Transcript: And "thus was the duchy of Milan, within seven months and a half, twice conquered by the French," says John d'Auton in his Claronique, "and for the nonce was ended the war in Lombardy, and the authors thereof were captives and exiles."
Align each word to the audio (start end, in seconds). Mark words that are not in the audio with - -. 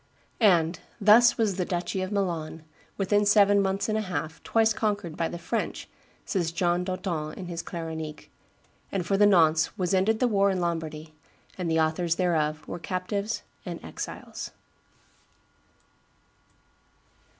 And 0.39 0.79
"thus 0.99 1.37
was 1.37 1.57
the 1.57 1.63
duchy 1.63 2.01
of 2.01 2.11
Milan, 2.11 2.63
within 2.97 3.23
seven 3.23 3.61
months 3.61 3.87
and 3.87 3.95
a 3.95 4.01
half, 4.01 4.41
twice 4.41 4.73
conquered 4.73 5.15
by 5.15 5.27
the 5.27 5.37
French," 5.37 5.87
says 6.25 6.51
John 6.51 6.83
d'Auton 6.83 7.33
in 7.37 7.45
his 7.45 7.61
Claronique, 7.61 8.31
"and 8.91 9.05
for 9.05 9.15
the 9.15 9.27
nonce 9.27 9.77
was 9.77 9.93
ended 9.93 10.19
the 10.19 10.27
war 10.27 10.49
in 10.49 10.59
Lombardy, 10.59 11.13
and 11.55 11.69
the 11.69 11.79
authors 11.79 12.15
thereof 12.15 12.67
were 12.67 12.79
captives 12.79 13.43
and 13.63 13.79
exiles." 13.85 14.49